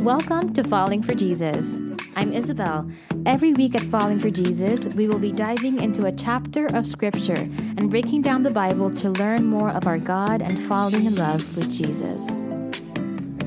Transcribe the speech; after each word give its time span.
Welcome 0.00 0.54
to 0.54 0.64
Falling 0.64 1.02
for 1.02 1.14
Jesus. 1.14 1.78
I'm 2.16 2.32
Isabel. 2.32 2.90
Every 3.26 3.52
week 3.52 3.74
at 3.74 3.82
Falling 3.82 4.18
for 4.18 4.30
Jesus, 4.30 4.86
we 4.86 5.06
will 5.06 5.18
be 5.18 5.30
diving 5.30 5.78
into 5.78 6.06
a 6.06 6.12
chapter 6.12 6.64
of 6.74 6.86
Scripture 6.86 7.34
and 7.34 7.90
breaking 7.90 8.22
down 8.22 8.42
the 8.42 8.50
Bible 8.50 8.90
to 8.92 9.10
learn 9.10 9.44
more 9.44 9.68
of 9.68 9.86
our 9.86 9.98
God 9.98 10.40
and 10.40 10.58
falling 10.58 11.04
in 11.04 11.16
love 11.16 11.54
with 11.54 11.70
Jesus. 11.70 12.30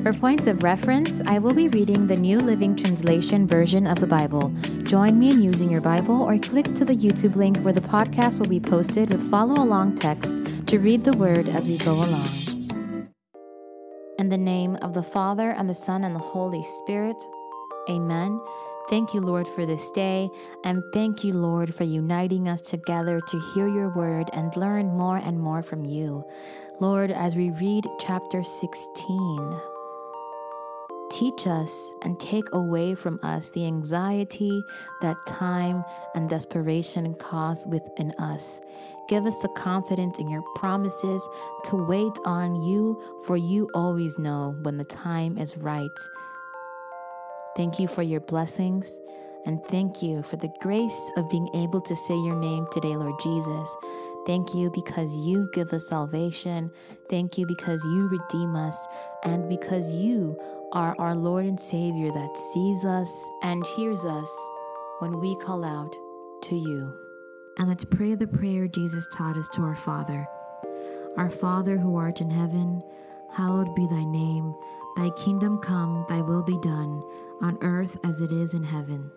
For 0.04 0.14
points 0.14 0.46
of 0.46 0.62
reference, 0.62 1.22
I 1.26 1.40
will 1.40 1.56
be 1.56 1.70
reading 1.70 2.06
the 2.06 2.18
New 2.18 2.38
Living 2.38 2.76
Translation 2.76 3.48
version 3.48 3.88
of 3.88 4.00
the 4.00 4.06
Bible. 4.06 4.54
Join 4.84 5.18
me 5.18 5.32
in 5.32 5.42
using 5.42 5.72
your 5.72 5.82
Bible 5.82 6.22
or 6.22 6.38
click 6.38 6.76
to 6.76 6.86
the 6.86 6.96
YouTube 6.96 7.36
link 7.36 7.58
where 7.62 7.74
the 7.74 7.82
podcast 7.82 8.40
will 8.40 8.48
be 8.48 8.60
posted 8.60 9.12
with 9.12 9.32
follow 9.32 9.56
along 9.56 9.96
text 9.96 10.46
to 10.68 10.78
read 10.78 11.04
the 11.04 11.18
word 11.18 11.50
as 11.50 11.68
we 11.68 11.80
go 11.80 11.94
along. 11.94 12.43
In 14.24 14.30
the 14.30 14.38
name 14.38 14.78
of 14.78 14.94
the 14.94 15.04
Father, 15.04 15.50
and 15.50 15.70
the 15.70 15.76
Son, 15.76 16.06
and 16.06 16.16
the 16.16 16.20
Holy 16.20 16.64
Spirit, 16.64 17.28
Amen. 17.90 18.40
Thank 18.90 19.14
you, 19.14 19.20
Lord, 19.20 19.46
for 19.50 19.66
this 19.66 19.92
day, 19.92 20.30
and 20.64 20.82
thank 20.94 21.26
you, 21.26 21.34
Lord, 21.34 21.76
for 21.76 21.84
uniting 21.84 22.48
us 22.48 22.62
together 22.62 23.20
to 23.20 23.40
hear 23.54 23.68
your 23.68 23.90
word 23.90 24.30
and 24.32 24.56
learn 24.56 24.88
more 24.96 25.18
and 25.18 25.38
more 25.38 25.62
from 25.62 25.84
you. 25.84 26.24
Lord, 26.80 27.12
as 27.12 27.36
we 27.36 27.50
read 27.50 27.86
chapter 28.00 28.46
16, 28.46 29.62
teach 31.14 31.48
us 31.48 31.94
and 32.02 32.20
take 32.20 32.52
away 32.54 32.96
from 32.96 33.20
us 33.24 33.52
the 33.52 33.66
anxiety 33.66 34.64
that 35.02 35.18
time 35.28 35.84
and 36.16 36.30
desperation 36.30 37.14
cause 37.16 37.66
within 37.68 38.12
us. 38.20 38.62
Give 39.10 39.26
us 39.26 39.38
the 39.40 39.50
confidence 39.50 40.18
in 40.18 40.30
your 40.30 40.44
promises 40.56 41.28
to 41.66 41.86
wait 41.86 42.18
on 42.26 42.56
you, 42.56 43.00
for 43.26 43.38
you 43.38 43.70
always 43.74 44.18
know 44.18 44.56
when 44.62 44.78
the 44.78 44.86
time 44.86 45.38
is 45.38 45.58
right. 45.58 45.90
Thank 47.56 47.80
you 47.80 47.88
for 47.88 48.02
your 48.02 48.22
blessings, 48.22 49.00
and 49.46 49.64
thank 49.66 50.02
you 50.02 50.24
for 50.24 50.38
the 50.38 50.52
grace 50.62 51.12
of 51.18 51.30
being 51.30 51.50
able 51.54 51.82
to 51.82 51.96
say 51.96 52.16
your 52.16 52.38
name 52.38 52.66
today, 52.72 52.96
Lord 52.96 53.20
Jesus. 53.22 53.76
Thank 54.26 54.56
you 54.56 54.72
because 54.74 55.16
you 55.18 55.50
give 55.54 55.74
us 55.74 55.90
salvation. 55.90 56.72
Thank 57.10 57.38
you 57.38 57.46
because 57.46 57.84
you 57.84 58.08
redeem 58.08 58.56
us, 58.56 58.88
and 59.24 59.50
because 59.50 59.94
you 59.94 60.40
are 60.74 60.96
our 60.98 61.14
Lord 61.14 61.46
and 61.46 61.60
Savior 61.60 62.12
that 62.12 62.36
sees 62.36 62.84
us 62.84 63.30
and 63.44 63.66
hears 63.78 64.06
us 64.06 64.50
when 65.00 65.20
we 65.20 65.36
call 65.36 65.64
out 65.64 65.96
to 66.44 66.56
you. 66.56 66.92
And 67.60 67.70
let's 67.70 67.86
pray 67.86 68.16
the 68.16 68.26
prayer 68.26 68.68
Jesus 68.68 69.08
taught 69.14 69.38
us 69.38 69.48
to 69.50 69.62
our 69.62 69.76
Father. 69.76 70.28
Our 71.16 71.30
Father 71.30 71.78
who 71.78 71.96
art 71.96 72.22
in 72.22 72.32
heaven, 72.32 72.82
hallowed 73.32 73.76
be 73.76 73.86
thy 73.86 74.04
name. 74.04 74.56
Thy 74.98 75.12
kingdom 75.12 75.60
come, 75.60 76.06
thy 76.10 76.22
will 76.22 76.42
be 76.42 76.58
done, 76.62 77.04
on 77.42 77.60
earth 77.62 77.96
as 78.04 78.20
it 78.20 78.32
is 78.32 78.56
in 78.56 78.64
heaven. 78.64 79.12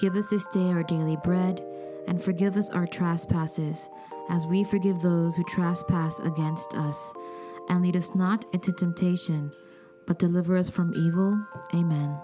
Give 0.00 0.14
us 0.14 0.28
this 0.28 0.46
day 0.46 0.70
our 0.70 0.84
daily 0.84 1.16
bread, 1.24 1.60
and 2.06 2.22
forgive 2.22 2.56
us 2.56 2.70
our 2.70 2.86
trespasses, 2.86 3.88
as 4.28 4.46
we 4.46 4.62
forgive 4.62 5.02
those 5.02 5.34
who 5.34 5.42
trespass 5.44 6.20
against 6.20 6.72
us. 6.74 7.12
And 7.68 7.82
lead 7.82 7.96
us 7.96 8.14
not 8.14 8.44
into 8.52 8.72
temptation, 8.72 9.50
but 10.10 10.18
deliver 10.18 10.56
us 10.56 10.68
from 10.68 10.92
evil. 10.96 11.40
Amen. 11.72 12.18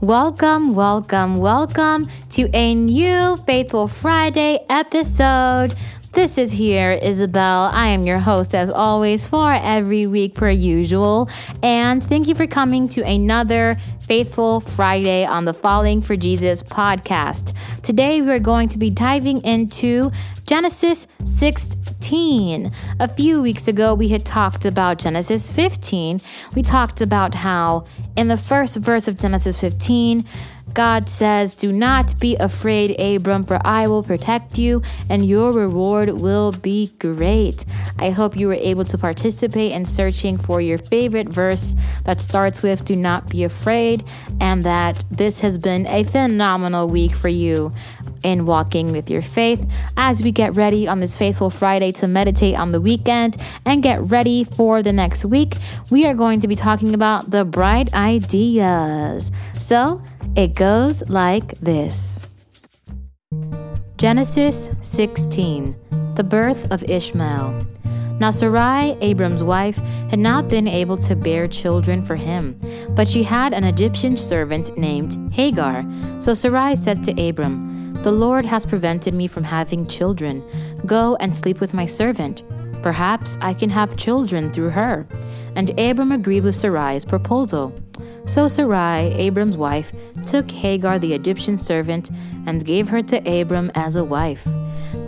Welcome, 0.00 0.76
welcome, 0.76 1.34
welcome 1.38 2.06
to 2.30 2.48
a 2.54 2.76
new 2.76 3.36
Faithful 3.38 3.88
Friday 3.88 4.60
episode. 4.70 5.74
This 6.12 6.38
is 6.38 6.52
here, 6.52 6.92
Isabel. 6.92 7.70
I 7.72 7.88
am 7.88 8.06
your 8.06 8.20
host, 8.20 8.54
as 8.54 8.70
always, 8.70 9.26
for 9.26 9.52
every 9.52 10.06
week 10.06 10.34
per 10.34 10.48
usual. 10.48 11.28
And 11.64 12.04
thank 12.04 12.28
you 12.28 12.36
for 12.36 12.46
coming 12.46 12.88
to 12.90 13.02
another 13.02 13.76
Faithful 14.06 14.60
Friday 14.60 15.24
on 15.24 15.44
the 15.44 15.52
Falling 15.52 16.00
for 16.00 16.14
Jesus 16.14 16.62
podcast. 16.62 17.52
Today, 17.82 18.22
we're 18.22 18.38
going 18.38 18.68
to 18.68 18.78
be 18.78 18.90
diving 18.90 19.44
into 19.44 20.12
Genesis 20.46 21.08
16. 22.06 22.70
A 23.00 23.08
few 23.08 23.42
weeks 23.42 23.66
ago, 23.66 23.92
we 23.92 24.06
had 24.10 24.24
talked 24.24 24.64
about 24.64 25.00
Genesis 25.00 25.50
15. 25.50 26.20
We 26.54 26.62
talked 26.62 27.00
about 27.00 27.34
how 27.34 27.84
in 28.16 28.28
the 28.28 28.36
first 28.36 28.76
verse 28.76 29.08
of 29.08 29.18
Genesis 29.18 29.60
15, 29.60 30.24
God 30.76 31.08
says, 31.08 31.54
Do 31.54 31.72
not 31.72 32.20
be 32.20 32.36
afraid, 32.36 33.00
Abram, 33.00 33.44
for 33.44 33.58
I 33.64 33.88
will 33.88 34.02
protect 34.02 34.58
you 34.58 34.82
and 35.08 35.24
your 35.24 35.50
reward 35.50 36.10
will 36.10 36.52
be 36.52 36.92
great. 36.98 37.64
I 37.98 38.10
hope 38.10 38.36
you 38.36 38.48
were 38.48 38.52
able 38.52 38.84
to 38.84 38.98
participate 38.98 39.72
in 39.72 39.86
searching 39.86 40.36
for 40.36 40.60
your 40.60 40.76
favorite 40.76 41.30
verse 41.30 41.74
that 42.04 42.20
starts 42.20 42.62
with 42.62 42.84
Do 42.84 42.94
not 42.94 43.30
be 43.30 43.42
afraid, 43.44 44.04
and 44.38 44.64
that 44.64 45.02
this 45.10 45.40
has 45.40 45.56
been 45.56 45.86
a 45.86 46.04
phenomenal 46.04 46.88
week 46.88 47.14
for 47.14 47.28
you 47.28 47.72
in 48.22 48.44
walking 48.44 48.92
with 48.92 49.08
your 49.08 49.22
faith 49.22 49.64
as 49.96 50.22
we 50.22 50.30
get 50.30 50.56
ready 50.56 50.86
on 50.86 51.00
this 51.00 51.16
Faithful 51.16 51.48
Friday 51.48 51.92
to 51.92 52.06
meditate 52.06 52.54
on 52.54 52.72
the 52.72 52.80
weekend 52.82 53.38
and 53.64 53.82
get 53.82 54.02
ready 54.02 54.44
for 54.44 54.82
the 54.82 54.92
next 54.92 55.24
week. 55.24 55.54
We 55.90 56.06
are 56.06 56.14
going 56.14 56.42
to 56.42 56.48
be 56.48 56.56
talking 56.56 56.92
about 56.92 57.30
the 57.30 57.46
bright 57.46 57.94
ideas. 57.94 59.30
So, 59.58 60.02
it 60.34 60.54
goes 60.54 61.08
like 61.08 61.58
this 61.60 62.18
Genesis 63.96 64.70
16 64.82 65.74
The 66.14 66.24
birth 66.24 66.70
of 66.72 66.82
Ishmael. 66.84 67.66
Now, 68.18 68.30
Sarai, 68.30 68.96
Abram's 69.02 69.42
wife, 69.42 69.76
had 70.08 70.18
not 70.18 70.48
been 70.48 70.66
able 70.66 70.96
to 70.98 71.14
bear 71.14 71.46
children 71.46 72.02
for 72.02 72.16
him, 72.16 72.58
but 72.90 73.06
she 73.06 73.22
had 73.22 73.52
an 73.52 73.64
Egyptian 73.64 74.16
servant 74.16 74.76
named 74.78 75.32
Hagar. 75.34 75.84
So 76.18 76.32
Sarai 76.32 76.76
said 76.76 77.04
to 77.04 77.28
Abram, 77.28 77.92
The 78.02 78.12
Lord 78.12 78.46
has 78.46 78.64
prevented 78.64 79.12
me 79.12 79.26
from 79.26 79.44
having 79.44 79.86
children. 79.86 80.42
Go 80.86 81.16
and 81.16 81.36
sleep 81.36 81.60
with 81.60 81.74
my 81.74 81.84
servant. 81.84 82.42
Perhaps 82.82 83.36
I 83.40 83.52
can 83.52 83.68
have 83.68 83.96
children 83.96 84.52
through 84.52 84.70
her. 84.70 85.06
And 85.56 85.70
Abram 85.80 86.12
agreed 86.12 86.44
with 86.44 86.54
Sarai's 86.54 87.04
proposal. 87.04 87.72
So 88.26 88.46
Sarai, 88.46 89.12
Abram's 89.14 89.56
wife, 89.56 89.90
took 90.26 90.50
Hagar 90.50 90.98
the 90.98 91.14
Egyptian 91.14 91.56
servant 91.58 92.10
and 92.46 92.64
gave 92.64 92.88
her 92.90 93.02
to 93.02 93.40
Abram 93.40 93.72
as 93.74 93.96
a 93.96 94.04
wife. 94.04 94.46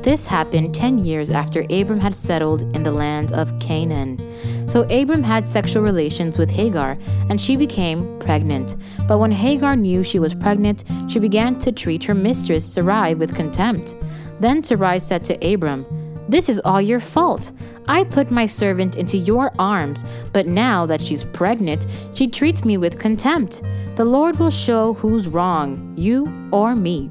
This 0.03 0.27
happened 0.27 0.75
10 0.75 0.99
years 0.99 1.29
after 1.29 1.67
Abram 1.69 2.01
had 2.01 2.15
settled 2.15 2.63
in 2.75 2.83
the 2.83 2.93
land 2.93 3.33
of 3.33 3.59
Canaan. 3.59 4.19
So 4.67 4.83
Abram 4.85 5.23
had 5.23 5.45
sexual 5.45 5.83
relations 5.83 6.39
with 6.39 6.51
Hagar, 6.51 6.97
and 7.29 7.41
she 7.41 7.57
became 7.57 8.19
pregnant. 8.19 8.77
But 9.07 9.19
when 9.19 9.33
Hagar 9.33 9.77
knew 9.77 10.03
she 10.03 10.19
was 10.19 10.35
pregnant, 10.35 10.85
she 11.09 11.19
began 11.19 11.59
to 11.59 11.73
treat 11.73 12.05
her 12.05 12.15
mistress 12.15 12.65
Sarai 12.65 13.15
with 13.15 13.35
contempt. 13.35 13.97
Then 14.41 14.63
Sarai 14.63 15.01
said 15.01 15.25
to 15.25 15.35
Abram, 15.53 15.85
This 16.29 16.49
is 16.49 16.61
all 16.65 16.81
your 16.81 17.01
fault. 17.01 17.53
I 17.89 18.05
put 18.05 18.31
my 18.31 18.45
servant 18.45 18.97
into 18.97 19.17
your 19.17 19.51
arms, 19.59 20.05
but 20.33 20.47
now 20.47 20.85
that 20.87 21.01
she's 21.01 21.25
pregnant, 21.25 21.87
she 22.15 22.29
treats 22.29 22.65
me 22.65 22.77
with 22.77 22.99
contempt. 22.99 23.63
The 23.97 24.05
Lord 24.05 24.39
will 24.39 24.51
show 24.51 24.95
who's 24.95 25.27
wrong, 25.27 25.95
you 25.97 26.31
or 26.53 26.77
me. 26.77 27.11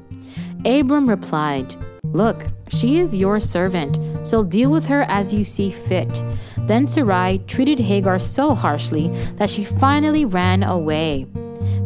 Abram 0.64 1.08
replied, 1.08 1.74
Look, 2.04 2.46
she 2.68 2.98
is 2.98 3.14
your 3.14 3.40
servant, 3.40 3.98
so 4.26 4.44
deal 4.44 4.70
with 4.70 4.86
her 4.86 5.02
as 5.08 5.34
you 5.34 5.42
see 5.42 5.70
fit. 5.70 6.22
Then 6.56 6.86
Sarai 6.86 7.38
treated 7.46 7.80
Hagar 7.80 8.18
so 8.18 8.54
harshly 8.54 9.08
that 9.36 9.50
she 9.50 9.64
finally 9.64 10.24
ran 10.24 10.62
away. 10.62 11.26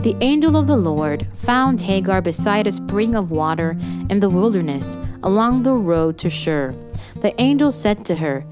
The 0.03 0.17
angel 0.21 0.57
of 0.57 0.67
the 0.67 0.77
Lord 0.77 1.29
found 1.33 1.81
Hagar 1.81 2.21
beside 2.21 2.67
a 2.67 2.73
spring 2.73 3.15
of 3.15 3.31
water 3.31 3.77
in 4.11 4.19
the 4.19 4.29
wilderness 4.29 4.97
along 5.23 5.63
the 5.63 5.75
road 5.75 6.19
to 6.19 6.29
Shur. 6.29 6.75
The 7.21 7.41
angel 7.41 7.71
said 7.71 8.05
to 8.07 8.17
her, 8.17 8.45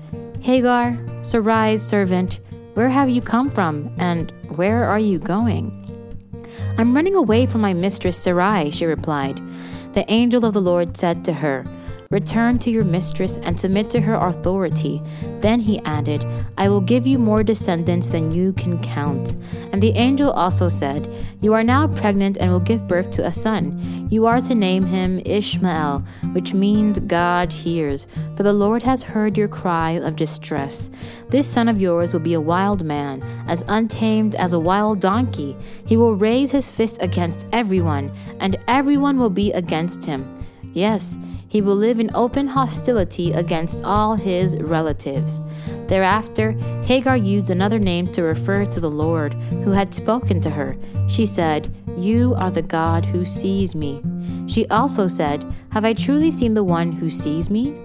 Hagar, 0.42 0.96
Sarai's 1.22 1.82
servant, 1.82 2.38
where 2.74 2.88
have 2.88 3.08
you 3.08 3.20
come 3.20 3.50
from 3.50 3.92
and 3.98 4.32
where 4.54 4.84
are 4.84 5.00
you 5.00 5.18
going? 5.18 5.74
I'm 6.78 6.94
running 6.94 7.16
away 7.16 7.46
from 7.46 7.62
my 7.62 7.74
mistress 7.74 8.16
Sarai, 8.16 8.70
she 8.70 8.86
replied. 8.86 9.42
The 9.94 10.08
angel 10.08 10.44
of 10.44 10.54
the 10.54 10.60
Lord 10.60 10.96
said 10.96 11.24
to 11.24 11.32
her, 11.32 11.64
Return 12.12 12.58
to 12.58 12.72
your 12.72 12.82
mistress 12.82 13.38
and 13.44 13.60
submit 13.60 13.88
to 13.90 14.00
her 14.00 14.14
authority. 14.14 15.00
Then 15.38 15.60
he 15.60 15.78
added, 15.84 16.26
I 16.58 16.68
will 16.68 16.80
give 16.80 17.06
you 17.06 17.20
more 17.20 17.44
descendants 17.44 18.08
than 18.08 18.32
you 18.32 18.52
can 18.54 18.82
count. 18.82 19.36
And 19.70 19.80
the 19.80 19.92
angel 19.92 20.32
also 20.32 20.68
said, 20.68 21.08
You 21.40 21.54
are 21.54 21.62
now 21.62 21.86
pregnant 21.86 22.36
and 22.38 22.50
will 22.50 22.58
give 22.58 22.88
birth 22.88 23.12
to 23.12 23.24
a 23.24 23.32
son. 23.32 24.08
You 24.10 24.26
are 24.26 24.40
to 24.40 24.56
name 24.56 24.86
him 24.86 25.22
Ishmael, 25.24 26.00
which 26.32 26.52
means 26.52 26.98
God 26.98 27.52
hears, 27.52 28.08
for 28.36 28.42
the 28.42 28.52
Lord 28.52 28.82
has 28.82 29.04
heard 29.04 29.38
your 29.38 29.46
cry 29.46 29.92
of 29.92 30.16
distress. 30.16 30.90
This 31.28 31.46
son 31.46 31.68
of 31.68 31.80
yours 31.80 32.12
will 32.12 32.22
be 32.22 32.34
a 32.34 32.40
wild 32.40 32.84
man, 32.84 33.22
as 33.46 33.62
untamed 33.68 34.34
as 34.34 34.52
a 34.52 34.58
wild 34.58 34.98
donkey. 34.98 35.56
He 35.86 35.96
will 35.96 36.16
raise 36.16 36.50
his 36.50 36.72
fist 36.72 36.98
against 37.00 37.46
everyone, 37.52 38.10
and 38.40 38.58
everyone 38.66 39.20
will 39.20 39.30
be 39.30 39.52
against 39.52 40.04
him. 40.04 40.39
Yes, 40.72 41.18
He 41.48 41.60
will 41.60 41.74
live 41.74 41.98
in 41.98 42.14
open 42.14 42.46
hostility 42.46 43.32
against 43.32 43.82
all 43.82 44.14
his 44.14 44.56
relatives. 44.56 45.40
Thereafter, 45.88 46.52
Hagar 46.84 47.16
used 47.16 47.50
another 47.50 47.80
name 47.80 48.06
to 48.12 48.22
refer 48.22 48.64
to 48.66 48.78
the 48.78 48.90
Lord 48.90 49.34
who 49.64 49.72
had 49.72 49.92
spoken 49.92 50.40
to 50.42 50.50
her. 50.50 50.76
She 51.08 51.26
said, 51.26 51.74
You 51.96 52.34
are 52.36 52.52
the 52.52 52.62
God 52.62 53.04
who 53.04 53.24
sees 53.26 53.74
me. 53.74 54.00
She 54.46 54.66
also 54.68 55.08
said, 55.08 55.44
Have 55.72 55.84
I 55.84 55.92
truly 55.92 56.30
seen 56.30 56.54
the 56.54 56.62
one 56.62 56.92
who 56.92 57.10
sees 57.10 57.50
me? 57.50 57.76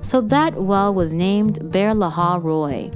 So 0.00 0.20
that 0.20 0.54
well 0.54 0.94
was 0.94 1.12
named 1.12 1.72
Beer 1.72 1.92
Lahai 1.92 2.40
Roi, 2.40 2.90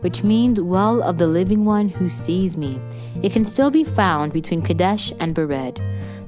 which 0.00 0.24
means 0.24 0.60
well 0.60 1.00
of 1.02 1.18
the 1.18 1.28
living 1.28 1.64
one 1.64 1.88
who 1.88 2.08
sees 2.08 2.56
me. 2.56 2.80
It 3.22 3.32
can 3.32 3.44
still 3.44 3.70
be 3.70 3.84
found 3.84 4.32
between 4.32 4.62
Kadesh 4.62 5.12
and 5.20 5.36
Bered. 5.36 5.78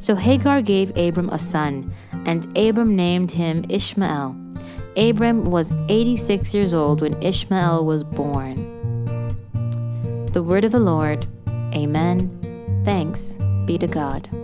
So 0.01 0.15
Hagar 0.15 0.63
gave 0.63 0.97
Abram 0.97 1.29
a 1.29 1.39
son, 1.39 1.95
and 2.25 2.57
Abram 2.57 2.97
named 2.97 3.33
him 3.33 3.65
Ishmael. 3.69 4.35
Abram 4.97 5.45
was 5.45 5.73
86 5.89 6.55
years 6.55 6.73
old 6.73 7.03
when 7.03 7.23
Ishmael 7.23 7.85
was 7.85 8.03
born. 8.03 8.57
The 10.33 10.43
word 10.43 10.65
of 10.65 10.73
the 10.73 10.81
Lord. 10.81 11.29
Amen. 11.75 12.83
Thanks 12.85 13.37
be 13.67 13.77
to 13.77 13.87
God. 13.87 14.40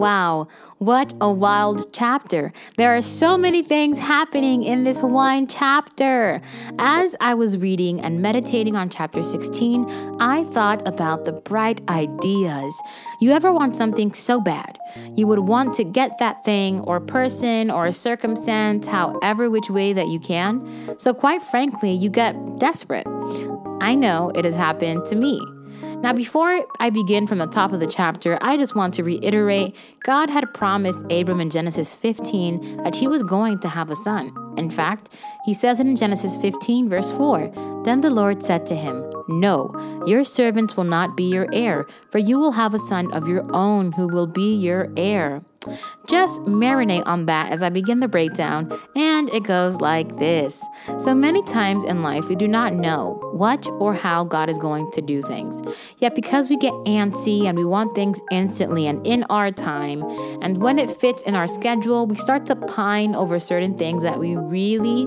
Wow, 0.00 0.48
what 0.78 1.12
a 1.20 1.30
wild 1.30 1.92
chapter. 1.92 2.54
There 2.78 2.96
are 2.96 3.02
so 3.02 3.36
many 3.36 3.62
things 3.62 3.98
happening 3.98 4.62
in 4.62 4.84
this 4.84 5.02
one 5.02 5.46
chapter. 5.46 6.40
As 6.78 7.14
I 7.20 7.34
was 7.34 7.58
reading 7.58 8.00
and 8.00 8.22
meditating 8.22 8.76
on 8.76 8.88
chapter 8.88 9.22
16, 9.22 10.16
I 10.18 10.44
thought 10.54 10.88
about 10.88 11.26
the 11.26 11.34
bright 11.34 11.82
ideas. 11.90 12.80
You 13.20 13.32
ever 13.32 13.52
want 13.52 13.76
something 13.76 14.14
so 14.14 14.40
bad? 14.40 14.78
You 15.16 15.26
would 15.26 15.40
want 15.40 15.74
to 15.74 15.84
get 15.84 16.16
that 16.16 16.46
thing 16.46 16.80
or 16.80 16.98
person 16.98 17.70
or 17.70 17.92
circumstance, 17.92 18.86
however 18.86 19.50
which 19.50 19.68
way 19.68 19.92
that 19.92 20.08
you 20.08 20.18
can. 20.18 20.96
So, 20.98 21.12
quite 21.12 21.42
frankly, 21.42 21.92
you 21.92 22.08
get 22.08 22.58
desperate. 22.58 23.06
I 23.82 23.94
know 23.96 24.32
it 24.34 24.46
has 24.46 24.56
happened 24.56 25.04
to 25.08 25.14
me. 25.14 25.42
Now, 26.02 26.14
before 26.14 26.64
I 26.78 26.88
begin 26.88 27.26
from 27.26 27.38
the 27.38 27.46
top 27.46 27.72
of 27.72 27.80
the 27.80 27.86
chapter, 27.86 28.38
I 28.40 28.56
just 28.56 28.74
want 28.74 28.94
to 28.94 29.04
reiterate 29.04 29.76
God 30.02 30.30
had 30.30 30.54
promised 30.54 31.00
Abram 31.10 31.42
in 31.42 31.50
Genesis 31.50 31.94
15 31.94 32.78
that 32.82 32.96
he 32.96 33.06
was 33.06 33.22
going 33.22 33.58
to 33.58 33.68
have 33.68 33.90
a 33.90 33.96
son. 33.96 34.32
In 34.56 34.70
fact, 34.70 35.10
he 35.44 35.52
says 35.52 35.78
it 35.78 35.86
in 35.86 35.96
Genesis 35.96 36.36
15, 36.36 36.88
verse 36.88 37.10
4 37.10 37.82
Then 37.84 38.00
the 38.00 38.08
Lord 38.08 38.42
said 38.42 38.64
to 38.66 38.74
him, 38.74 39.04
No, 39.28 39.74
your 40.06 40.24
servant 40.24 40.74
will 40.74 40.84
not 40.84 41.18
be 41.18 41.24
your 41.24 41.48
heir, 41.52 41.86
for 42.10 42.18
you 42.18 42.38
will 42.38 42.52
have 42.52 42.72
a 42.72 42.78
son 42.78 43.12
of 43.12 43.28
your 43.28 43.44
own 43.54 43.92
who 43.92 44.08
will 44.08 44.26
be 44.26 44.56
your 44.56 44.88
heir. 44.96 45.42
Just 46.08 46.40
marinate 46.42 47.02
on 47.06 47.26
that 47.26 47.52
as 47.52 47.62
I 47.62 47.68
begin 47.68 48.00
the 48.00 48.08
breakdown, 48.08 48.72
and 48.96 49.28
it 49.28 49.44
goes 49.44 49.80
like 49.80 50.16
this. 50.16 50.64
So 50.98 51.14
many 51.14 51.42
times 51.42 51.84
in 51.84 52.02
life, 52.02 52.28
we 52.28 52.34
do 52.34 52.48
not 52.48 52.72
know 52.72 53.20
what 53.34 53.68
or 53.68 53.92
how 53.92 54.24
God 54.24 54.48
is 54.48 54.56
going 54.56 54.90
to 54.92 55.02
do 55.02 55.20
things. 55.20 55.60
Yet, 55.98 56.14
because 56.14 56.48
we 56.48 56.56
get 56.56 56.72
antsy 56.86 57.44
and 57.44 57.58
we 57.58 57.64
want 57.64 57.94
things 57.94 58.20
instantly 58.30 58.86
and 58.86 59.06
in 59.06 59.24
our 59.24 59.50
time, 59.50 60.02
and 60.40 60.62
when 60.62 60.78
it 60.78 60.90
fits 60.98 61.22
in 61.22 61.34
our 61.34 61.46
schedule, 61.46 62.06
we 62.06 62.16
start 62.16 62.46
to 62.46 62.56
pine 62.56 63.14
over 63.14 63.38
certain 63.38 63.76
things 63.76 64.02
that 64.02 64.18
we 64.18 64.36
really 64.36 65.06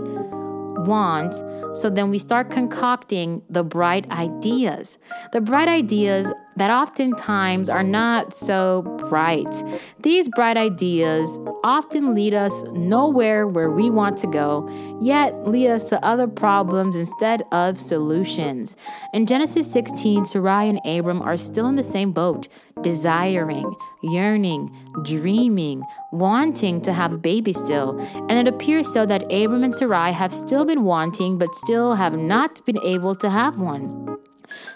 want. 0.86 1.34
So 1.78 1.90
then 1.90 2.10
we 2.10 2.20
start 2.20 2.50
concocting 2.50 3.42
the 3.50 3.64
bright 3.64 4.10
ideas. 4.12 4.98
The 5.32 5.42
bright 5.42 5.68
ideas 5.68 6.32
that 6.56 6.70
oftentimes 6.70 7.70
are 7.70 7.84
not 7.84 8.36
so 8.36 8.84
bright. 9.10 9.64
These 10.02 10.30
bright 10.30 10.58
ideas 10.58 11.40
often 11.64 12.14
lead 12.14 12.34
us 12.34 12.64
nowhere 12.72 13.48
where 13.48 13.72
we 13.72 13.90
want 13.90 14.18
to 14.18 14.28
go, 14.28 14.70
yet 15.02 15.48
lead 15.48 15.70
us 15.70 15.84
to 15.86 16.06
other 16.06 16.28
problems 16.28 16.96
instead 16.96 17.44
of 17.52 17.80
solutions. 17.80 18.76
In 19.14 19.26
Genesis 19.26 19.72
16, 19.72 20.26
Sarai 20.26 20.70
and 20.70 20.80
Abram 20.86 21.22
are 21.22 21.38
still 21.38 21.68
in 21.68 21.76
the 21.76 21.84
same 21.84 22.12
boat, 22.12 22.48
desiring, 22.84 23.74
yearning, 24.04 24.72
dreaming, 25.04 25.84
wanting 26.12 26.82
to 26.82 26.94
have 26.94 27.14
a 27.14 27.18
baby 27.18 27.54
still. 27.54 28.00
And 28.30 28.34
it 28.34 28.48
appears 28.48 28.92
so 28.92 29.06
that 29.06 29.24
Abram 29.32 29.64
and 29.64 29.74
Sarai 29.74 30.12
have 30.12 30.34
still 30.34 30.66
been 30.66 30.84
wanting, 30.84 31.38
but 31.38 31.56
still 31.56 31.96
have 31.96 32.14
not 32.14 32.64
been 32.66 32.80
able 32.84 33.16
to 33.16 33.30
have 33.30 33.60
one. 33.60 34.18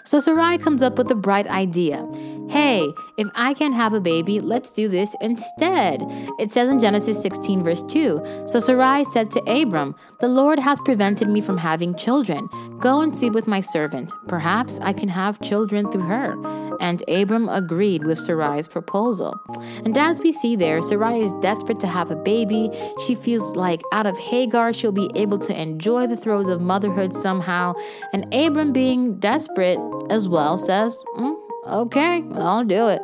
So 0.04 0.18
Sarai 0.18 0.58
comes 0.58 0.82
up 0.82 0.98
with 0.98 1.10
a 1.10 1.14
bright 1.14 1.46
idea. 1.46 2.04
Hey, 2.48 2.94
if 3.18 3.28
I 3.34 3.52
can't 3.52 3.74
have 3.74 3.92
a 3.92 4.00
baby, 4.00 4.40
let's 4.40 4.72
do 4.72 4.88
this 4.88 5.14
instead. 5.20 6.02
It 6.38 6.50
says 6.50 6.68
in 6.68 6.78
Genesis 6.78 7.20
16, 7.20 7.62
verse 7.62 7.82
2 7.82 8.44
So 8.46 8.58
Sarai 8.58 9.04
said 9.04 9.30
to 9.32 9.40
Abram, 9.40 9.94
The 10.20 10.28
Lord 10.28 10.58
has 10.58 10.78
prevented 10.80 11.28
me 11.28 11.40
from 11.40 11.58
having 11.58 11.94
children. 11.94 12.48
Go 12.80 13.00
and 13.00 13.16
sleep 13.16 13.34
with 13.34 13.46
my 13.46 13.60
servant. 13.60 14.12
Perhaps 14.28 14.78
I 14.80 14.92
can 14.92 15.08
have 15.08 15.40
children 15.40 15.90
through 15.92 16.02
her. 16.02 16.36
And 16.80 17.02
Abram 17.08 17.48
agreed 17.48 18.04
with 18.04 18.18
Sarai's 18.18 18.68
proposal. 18.68 19.38
And 19.84 19.98
as 19.98 20.20
we 20.20 20.32
see 20.32 20.56
there, 20.56 20.80
Sarai 20.80 21.20
is 21.20 21.32
desperate 21.40 21.80
to 21.80 21.86
have 21.86 22.10
a 22.10 22.16
baby. 22.16 22.70
She 23.06 23.14
feels 23.14 23.56
like 23.56 23.82
out 23.92 24.06
of 24.06 24.16
Hagar, 24.16 24.72
she'll 24.72 24.92
be 24.92 25.10
able 25.14 25.38
to 25.40 25.60
enjoy 25.60 26.06
the 26.06 26.16
throes 26.16 26.48
of 26.48 26.60
motherhood 26.60 27.12
somehow. 27.12 27.74
And 28.12 28.32
Abram, 28.32 28.72
being 28.72 29.18
desperate 29.18 29.78
as 30.08 30.28
well, 30.28 30.56
says, 30.56 31.02
mm, 31.16 31.37
Okay, 31.68 32.22
I'll 32.34 32.64
do 32.64 32.88
it. 32.88 33.02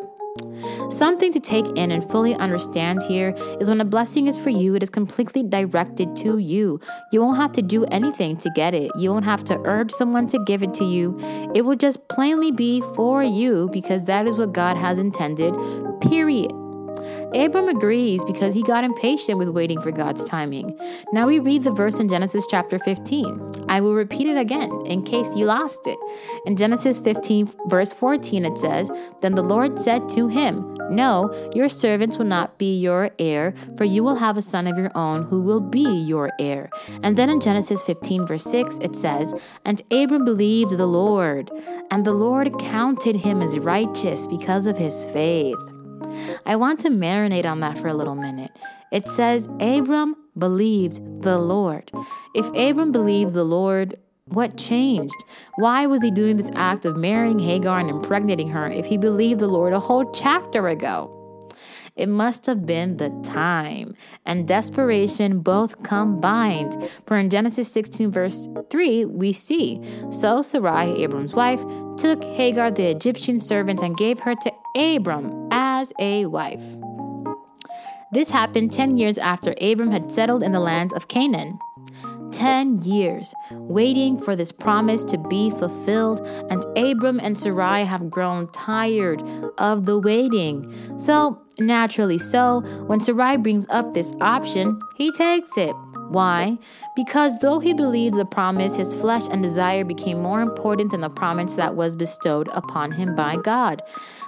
Something 0.90 1.32
to 1.32 1.40
take 1.40 1.66
in 1.76 1.92
and 1.92 2.08
fully 2.10 2.34
understand 2.34 3.02
here 3.02 3.34
is 3.60 3.68
when 3.68 3.80
a 3.80 3.84
blessing 3.84 4.26
is 4.26 4.36
for 4.36 4.50
you, 4.50 4.74
it 4.74 4.82
is 4.82 4.90
completely 4.90 5.42
directed 5.42 6.16
to 6.16 6.38
you. 6.38 6.80
You 7.12 7.20
won't 7.20 7.36
have 7.36 7.52
to 7.52 7.62
do 7.62 7.84
anything 7.84 8.36
to 8.38 8.50
get 8.54 8.74
it. 8.74 8.90
You 8.98 9.12
won't 9.12 9.26
have 9.26 9.44
to 9.44 9.60
urge 9.64 9.92
someone 9.92 10.26
to 10.28 10.42
give 10.46 10.62
it 10.62 10.74
to 10.74 10.84
you. 10.84 11.18
It 11.54 11.62
will 11.62 11.76
just 11.76 12.08
plainly 12.08 12.52
be 12.52 12.80
for 12.94 13.22
you 13.22 13.68
because 13.72 14.06
that 14.06 14.26
is 14.26 14.34
what 14.34 14.52
God 14.52 14.76
has 14.76 14.98
intended, 14.98 15.54
period. 16.00 16.52
Abram 17.34 17.68
agrees 17.68 18.24
because 18.24 18.54
he 18.54 18.62
got 18.62 18.84
impatient 18.84 19.38
with 19.38 19.48
waiting 19.48 19.80
for 19.80 19.90
God's 19.90 20.24
timing. 20.24 20.78
Now 21.12 21.26
we 21.26 21.38
read 21.40 21.64
the 21.64 21.72
verse 21.72 21.98
in 21.98 22.08
Genesis 22.08 22.46
chapter 22.48 22.78
15. 22.78 23.66
I 23.68 23.80
will 23.80 23.94
repeat 23.94 24.28
it 24.28 24.38
again 24.38 24.70
in 24.86 25.02
case 25.02 25.34
you 25.34 25.44
lost 25.44 25.80
it. 25.86 25.98
In 26.46 26.56
Genesis 26.56 27.00
15, 27.00 27.52
verse 27.66 27.92
14, 27.92 28.44
it 28.44 28.56
says, 28.56 28.90
Then 29.20 29.34
the 29.34 29.42
Lord 29.42 29.78
said 29.78 30.08
to 30.10 30.28
him, 30.28 30.74
No, 30.90 31.32
your 31.54 31.68
servants 31.68 32.18
will 32.18 32.26
not 32.26 32.56
be 32.58 32.78
your 32.78 33.10
heir, 33.18 33.54
for 33.76 33.84
you 33.84 34.04
will 34.04 34.16
have 34.16 34.36
a 34.36 34.42
son 34.42 34.66
of 34.66 34.78
your 34.78 34.92
own 34.94 35.24
who 35.24 35.40
will 35.40 35.60
be 35.60 35.88
your 36.04 36.30
heir. 36.38 36.70
And 37.02 37.16
then 37.16 37.30
in 37.30 37.40
Genesis 37.40 37.82
15, 37.82 38.26
verse 38.26 38.44
6, 38.44 38.78
it 38.78 38.94
says, 38.94 39.34
And 39.64 39.82
Abram 39.90 40.24
believed 40.24 40.76
the 40.76 40.86
Lord, 40.86 41.50
and 41.90 42.04
the 42.04 42.12
Lord 42.12 42.58
counted 42.58 43.16
him 43.16 43.42
as 43.42 43.58
righteous 43.58 44.26
because 44.26 44.66
of 44.66 44.78
his 44.78 45.04
faith. 45.06 45.56
I 46.46 46.56
want 46.56 46.80
to 46.80 46.88
marinate 46.88 47.46
on 47.46 47.60
that 47.60 47.78
for 47.78 47.88
a 47.88 47.94
little 47.94 48.14
minute. 48.14 48.50
It 48.92 49.08
says, 49.08 49.48
Abram 49.60 50.16
believed 50.36 51.22
the 51.22 51.38
Lord. 51.38 51.90
If 52.34 52.46
Abram 52.54 52.92
believed 52.92 53.34
the 53.34 53.44
Lord, 53.44 53.98
what 54.26 54.56
changed? 54.56 55.24
Why 55.56 55.86
was 55.86 56.02
he 56.02 56.10
doing 56.10 56.36
this 56.36 56.50
act 56.54 56.84
of 56.84 56.96
marrying 56.96 57.38
Hagar 57.38 57.78
and 57.78 57.90
impregnating 57.90 58.48
her 58.50 58.70
if 58.70 58.86
he 58.86 58.96
believed 58.96 59.40
the 59.40 59.48
Lord 59.48 59.72
a 59.72 59.80
whole 59.80 60.10
chapter 60.12 60.68
ago? 60.68 61.20
It 61.96 62.08
must 62.08 62.46
have 62.46 62.66
been 62.66 62.96
the 62.96 63.10
time 63.22 63.94
and 64.26 64.48
desperation 64.48 65.40
both 65.40 65.82
combined. 65.84 66.90
For 67.06 67.16
in 67.16 67.30
Genesis 67.30 67.70
16, 67.70 68.10
verse 68.10 68.48
3, 68.70 69.04
we 69.04 69.32
see 69.32 69.80
So 70.10 70.42
Sarai, 70.42 71.02
Abram's 71.02 71.34
wife, 71.34 71.64
took 71.96 72.24
Hagar 72.24 72.72
the 72.72 72.90
Egyptian 72.90 73.38
servant 73.38 73.80
and 73.80 73.96
gave 73.96 74.20
her 74.20 74.34
to 74.34 74.52
Abram 74.76 75.43
as 75.84 75.92
a 75.98 76.24
wife. 76.24 76.64
This 78.12 78.30
happened 78.30 78.72
10 78.72 78.96
years 78.96 79.18
after 79.18 79.54
Abram 79.60 79.90
had 79.90 80.10
settled 80.10 80.42
in 80.42 80.52
the 80.52 80.60
land 80.60 80.92
of 80.94 81.08
Canaan. 81.08 81.58
10 82.30 82.78
years 82.82 83.34
waiting 83.52 84.18
for 84.18 84.34
this 84.34 84.50
promise 84.50 85.04
to 85.04 85.18
be 85.18 85.50
fulfilled, 85.50 86.26
and 86.50 86.64
Abram 86.76 87.20
and 87.20 87.38
Sarai 87.38 87.84
have 87.84 88.08
grown 88.08 88.48
tired 88.48 89.22
of 89.58 89.84
the 89.84 89.98
waiting. 89.98 90.98
So, 90.98 91.42
naturally 91.60 92.18
so, 92.18 92.62
when 92.86 93.00
Sarai 93.00 93.36
brings 93.36 93.66
up 93.68 93.92
this 93.92 94.12
option, 94.20 94.78
he 94.96 95.12
takes 95.12 95.50
it. 95.58 95.76
Why? 96.08 96.58
Because 96.94 97.40
though 97.40 97.58
he 97.58 97.74
believed 97.74 98.16
the 98.16 98.24
promise, 98.24 98.76
his 98.76 98.94
flesh 98.94 99.28
and 99.30 99.42
desire 99.42 99.84
became 99.84 100.22
more 100.22 100.40
important 100.40 100.90
than 100.90 101.00
the 101.00 101.08
promise 101.08 101.56
that 101.56 101.74
was 101.74 101.96
bestowed 101.96 102.48
upon 102.52 102.92
him 102.92 103.14
by 103.14 103.36
God. 103.36 103.82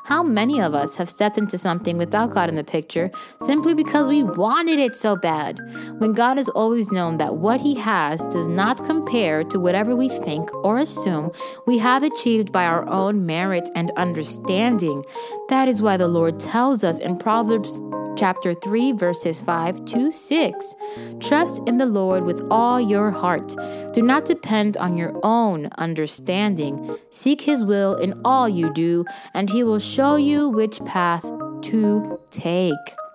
How 0.07 0.23
many 0.23 0.61
of 0.61 0.73
us 0.73 0.95
have 0.97 1.11
stepped 1.11 1.37
into 1.37 1.59
something 1.59 1.99
without 1.99 2.33
God 2.33 2.49
in 2.49 2.55
the 2.55 2.63
picture 2.63 3.11
simply 3.41 3.75
because 3.75 4.09
we 4.09 4.23
wanted 4.23 4.79
it 4.79 4.95
so 4.95 5.17
bad? 5.17 5.59
When 5.99 6.13
God 6.13 6.37
has 6.37 6.49
always 6.49 6.93
known 6.93 7.17
that 7.17 7.39
what 7.39 7.61
He 7.61 7.75
has 7.75 8.25
does 8.27 8.47
not 8.47 8.85
compare 8.85 9.43
to 9.43 9.59
whatever 9.59 9.97
we 9.97 10.09
think 10.09 10.55
or 10.65 10.79
assume 10.79 11.33
we 11.67 11.79
have 11.79 12.05
achieved 12.05 12.53
by 12.53 12.67
our 12.67 12.89
own 12.89 13.27
merit 13.27 13.69
and 13.75 13.91
understanding. 13.97 15.05
That 15.49 15.67
is 15.67 15.83
why 15.83 15.97
the 15.97 16.07
Lord 16.07 16.39
tells 16.39 16.85
us 16.85 17.01
in 17.01 17.19
Proverbs 17.19 17.81
chapter 18.17 18.55
3 18.55 18.93
verses 18.93 19.43
5 19.43 19.85
to 19.85 20.11
6 20.11 20.75
trust 21.21 21.61
in 21.67 21.77
the 21.77 21.87
lord 21.87 22.25
with 22.25 22.47
all 22.51 22.81
your 22.81 23.11
heart. 23.11 23.55
Do 23.93 24.03
not 24.03 24.25
depend 24.25 24.77
on 24.77 24.97
your 24.97 25.19
own 25.23 25.69
understanding. 25.79 26.97
Seek 27.11 27.41
his 27.41 27.65
will 27.65 27.95
in 27.97 28.21
all 28.25 28.49
you 28.49 28.73
do 28.73 29.05
and 29.35 29.51
he 29.51 29.63
will 29.63 29.79
show 29.79 30.17
you 30.17 30.49
which 30.49 30.85
path 30.85 31.25
to 31.63 32.19
take 32.31 33.06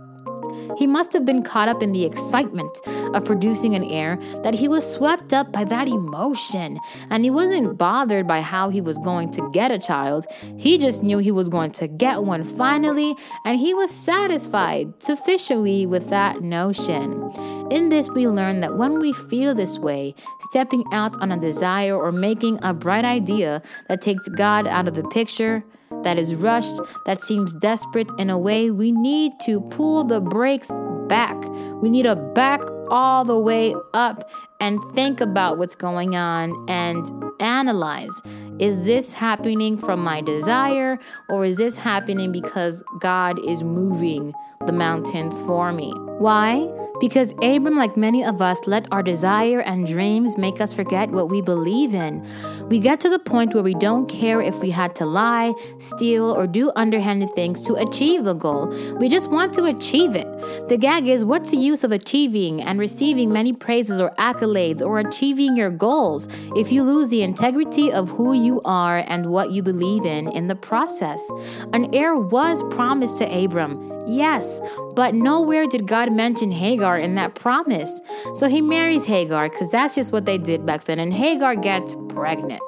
he 0.78 0.88
must 0.88 1.14
have 1.14 1.26
been 1.26 1.44
caught 1.44 1.68
up 1.68 1.82
in 1.82 1.92
the 1.92 2.06
excitement 2.06 2.80
of 3.14 3.26
producing 3.26 3.76
an 3.76 3.84
heir 3.84 4.18
that 4.44 4.56
he 4.56 4.68
was 4.68 4.90
swept 4.90 5.34
up 5.34 5.52
by 5.52 5.64
that 5.66 5.88
emotion. 5.88 6.80
And 7.10 7.24
he 7.24 7.30
wasn't 7.30 7.78
bothered 7.78 8.28
by 8.28 8.42
how 8.42 8.70
he 8.70 8.82
was 8.82 8.98
going 9.00 9.32
to 9.32 9.50
get 9.52 9.72
a 9.72 9.80
child. 9.80 10.26
He 10.58 10.78
just 10.78 11.04
knew 11.04 11.18
he 11.18 11.32
was 11.32 11.50
going 11.50 11.72
to 11.74 11.88
get 11.88 12.24
one 12.24 12.44
finally, 12.44 13.16
and 13.46 13.60
he 13.60 13.74
was 13.74 13.92
satisfied 13.92 15.02
sufficiently 15.02 15.86
with 15.86 16.10
that 16.10 16.42
notion. 16.42 17.32
In 17.72 17.90
this, 17.90 18.10
we 18.10 18.28
learn 18.28 18.60
that 18.62 18.78
when 18.78 19.00
we 19.00 19.14
feel 19.14 19.56
this 19.56 19.78
way, 19.78 20.14
stepping 20.42 20.84
out 20.92 21.20
on 21.22 21.32
a 21.32 21.40
desire 21.40 21.96
or 21.96 22.12
making 22.12 22.60
a 22.62 22.74
bright 22.74 23.06
idea 23.06 23.62
that 23.88 24.02
takes 24.02 24.28
God 24.28 24.68
out 24.68 24.88
of 24.88 24.94
the 24.94 25.04
picture, 25.06 25.64
that 26.04 26.18
is 26.18 26.36
rushed, 26.36 26.80
that 27.06 27.22
seems 27.22 27.54
desperate 27.56 28.10
in 28.18 28.30
a 28.30 28.38
way, 28.38 28.72
we 28.72 28.92
need 28.92 29.34
to 29.46 29.62
pull 29.62 30.04
the 30.04 30.20
brakes 30.20 30.72
back. 31.08 31.38
We 31.82 31.90
need 31.90 32.04
to 32.04 32.16
back 32.16 32.62
all 32.90 33.24
the 33.26 33.40
way 33.40 33.74
up 33.94 34.30
and 34.60 34.80
think 34.94 35.22
about 35.22 35.58
what's 35.58 35.76
going 35.76 36.16
on 36.16 36.54
and 36.70 37.10
analyze 37.40 38.22
is 38.60 38.86
this 38.86 39.14
happening 39.14 39.78
from 39.78 40.02
my 40.02 40.22
desire 40.22 41.00
or 41.30 41.46
is 41.46 41.58
this 41.58 41.78
happening 41.78 42.32
because 42.32 42.84
God 43.00 43.40
is 43.46 43.64
moving 43.64 44.34
the 44.68 44.72
mountains 44.72 45.42
for 45.42 45.72
me? 45.72 45.92
Why? 46.20 46.70
Because 47.02 47.34
Abram, 47.42 47.76
like 47.76 47.98
many 47.98 48.24
of 48.24 48.42
us, 48.42 48.68
let 48.68 48.88
our 48.92 49.02
desire 49.02 49.60
and 49.62 49.88
dreams 49.88 50.38
make 50.38 50.62
us 50.62 50.72
forget 50.72 51.10
what 51.10 51.30
we 51.30 51.42
believe 51.42 51.96
in. 51.96 52.24
We 52.70 52.80
get 52.80 53.00
to 53.00 53.10
the 53.10 53.18
point 53.18 53.56
where 53.56 53.64
we 53.64 53.74
don't 53.74 54.08
care 54.08 54.40
if 54.40 54.60
we 54.60 54.70
had 54.70 54.94
to 54.96 55.08
lie, 55.08 55.54
steal, 55.80 56.32
or 56.32 56.46
do 56.46 56.72
underhanded 56.76 57.34
things 57.34 57.60
to 57.64 57.74
achieve 57.74 58.24
the 58.24 58.36
goal. 58.36 58.68
We 59.00 59.10
just 59.10 59.32
want 59.32 59.52
to 59.56 59.64
achieve 59.64 60.16
it. 60.16 60.28
The 60.70 60.78
gag 60.78 61.08
is 61.08 61.26
what's 61.26 61.50
the 61.50 61.58
use 61.58 61.84
of 61.84 61.92
achieving 61.92 62.62
and 62.62 62.80
receiving 62.80 63.34
many 63.34 63.52
praises 63.52 64.00
or 64.00 64.12
accolades 64.20 64.84
or 64.84 65.00
achieving 65.00 65.56
your 65.56 65.72
goals 65.72 66.28
if 66.56 66.72
you 66.72 66.84
lose 66.84 67.10
the 67.10 67.24
integrity 67.24 67.92
of 67.92 68.12
who 68.12 68.34
you 68.34 68.62
are 68.64 69.04
and 69.08 69.32
what 69.32 69.52
you 69.52 69.64
believe 69.64 70.06
in 70.06 70.32
in 70.32 70.48
the 70.48 70.56
process? 70.56 71.28
An 71.74 71.94
heir 71.96 72.16
was 72.16 72.62
promised 72.70 73.18
to 73.18 73.26
Abram. 73.26 73.91
Yes, 74.08 74.62
but 74.96 75.16
nowhere 75.16 75.68
did 75.68 75.88
God 75.88 76.12
mention 76.12 76.52
Hagar 76.52 76.98
in 76.98 77.16
that 77.16 77.36
promise. 77.36 78.02
So 78.36 78.48
he 78.48 78.62
marries 78.62 79.06
Hagar 79.06 79.50
because 79.50 79.72
that's 79.72 79.96
just 79.96 80.12
what 80.12 80.26
they 80.26 80.38
did 80.38 80.66
back 80.66 80.86
then, 80.86 81.00
and 81.00 81.14
Hagar 81.14 81.56
gets 81.56 81.96
pregnant. 82.10 82.62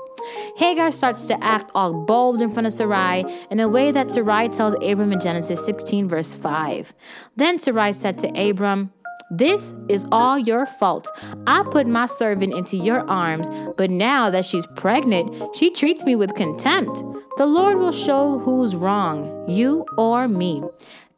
Hagar 0.58 0.92
starts 0.92 1.26
to 1.26 1.44
act 1.44 1.72
all 1.76 2.06
bold 2.06 2.42
in 2.42 2.50
front 2.50 2.68
of 2.68 2.74
Sarai 2.74 3.26
in 3.50 3.60
a 3.60 3.68
way 3.68 3.92
that 3.92 4.10
Sarai 4.10 4.48
tells 4.48 4.74
Abram 4.76 5.12
in 5.12 5.20
Genesis 5.20 5.66
16, 5.66 6.08
verse 6.08 6.34
5. 6.36 6.94
Then 7.36 7.58
Sarai 7.58 7.94
said 7.94 8.18
to 8.20 8.28
Abram, 8.30 8.92
this 9.32 9.74
is 9.90 10.06
all 10.12 10.38
your 10.38 10.68
fault. 10.68 11.10
I 11.48 11.64
put 11.64 11.88
my 11.88 12.06
servant 12.06 12.54
into 12.54 12.78
your 12.78 13.10
arms, 13.10 13.50
but 13.78 13.90
now 13.90 14.30
that 14.30 14.46
she's 14.46 14.68
pregnant, 14.76 15.56
she 15.56 15.72
treats 15.72 16.06
me 16.06 16.16
with 16.16 16.36
contempt. 16.36 17.04
The 17.38 17.48
Lord 17.48 17.78
will 17.78 17.92
show 17.92 18.38
who's 18.38 18.76
wrong, 18.76 19.50
you 19.50 19.86
or 19.98 20.28
me. 20.28 20.62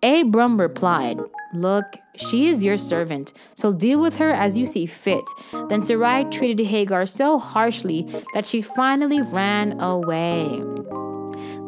Abram 0.06 0.60
replied, 0.60 1.20
Look, 1.54 1.98
she 2.16 2.48
is 2.48 2.64
your 2.64 2.78
servant, 2.78 3.34
so 3.56 3.74
deal 3.74 4.00
with 4.00 4.18
her 4.18 4.30
as 4.30 4.56
you 4.56 4.68
see 4.68 4.86
fit. 4.86 5.24
Then 5.70 5.82
Sarai 5.82 6.26
treated 6.26 6.64
Hagar 6.64 7.08
so 7.08 7.40
harshly 7.40 8.06
that 8.34 8.46
she 8.46 8.62
finally 8.62 9.22
ran 9.22 9.80
away. 9.80 10.62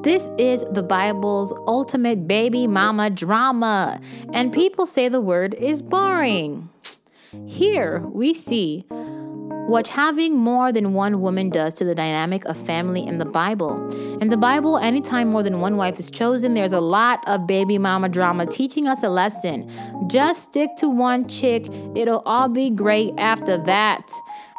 This 0.04 0.30
is 0.38 0.64
the 0.72 0.84
Bible's 0.84 1.52
ultimate 1.66 2.28
baby 2.28 2.68
mama 2.68 3.10
drama, 3.10 4.00
and 4.34 4.54
people 4.54 4.86
say 4.86 5.10
the 5.10 5.20
word 5.20 5.56
is 5.56 5.82
boring. 5.82 6.70
Here 7.48 8.00
we 8.06 8.34
see 8.34 8.86
what 9.68 9.88
having 9.88 10.34
more 10.34 10.72
than 10.72 10.94
one 10.94 11.20
woman 11.20 11.50
does 11.50 11.74
to 11.74 11.84
the 11.84 11.94
dynamic 11.94 12.46
of 12.46 12.58
family 12.58 13.06
in 13.06 13.18
the 13.18 13.26
Bible. 13.26 13.76
In 14.22 14.30
the 14.30 14.38
Bible, 14.38 14.78
anytime 14.78 15.28
more 15.28 15.44
than 15.44 15.60
one 15.60 15.76
wife 15.76 16.00
is 16.00 16.10
chosen, 16.10 16.54
there's 16.54 16.72
a 16.72 16.80
lot 16.80 17.22
of 17.28 17.46
baby 17.46 17.78
mama 17.78 18.08
drama 18.08 18.46
teaching 18.46 18.88
us 18.88 19.04
a 19.04 19.10
lesson. 19.10 19.70
Just 20.08 20.46
stick 20.46 20.70
to 20.78 20.88
one 20.88 21.28
chick, 21.28 21.68
it'll 21.96 22.24
all 22.26 22.48
be 22.48 22.70
great 22.70 23.14
after 23.18 23.58
that. 23.66 24.10